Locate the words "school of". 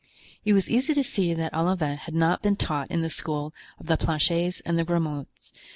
3.11-3.85